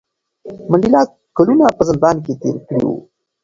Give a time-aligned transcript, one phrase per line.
[0.71, 1.01] منډېلا
[1.37, 2.97] کلونه په زندان کې تېر کړي وو.